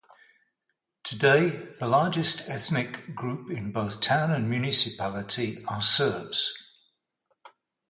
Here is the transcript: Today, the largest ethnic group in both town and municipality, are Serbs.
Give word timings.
Today, 1.03 1.49
the 1.79 1.87
largest 1.87 2.49
ethnic 2.49 3.13
group 3.13 3.51
in 3.51 3.71
both 3.71 4.01
town 4.01 4.31
and 4.31 4.49
municipality, 4.49 5.63
are 5.67 5.83
Serbs. 5.83 6.51